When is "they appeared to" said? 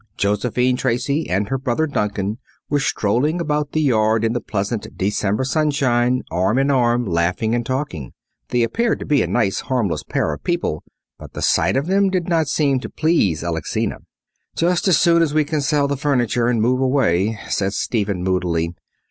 8.49-9.05